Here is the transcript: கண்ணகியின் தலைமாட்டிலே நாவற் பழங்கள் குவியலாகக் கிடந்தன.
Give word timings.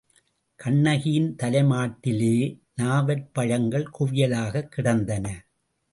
கண்ணகியின் 0.55 1.35
தலைமாட்டிலே 1.35 2.59
நாவற் 2.75 3.33
பழங்கள் 3.33 3.89
குவியலாகக் 3.99 4.67
கிடந்தன. 4.67 5.45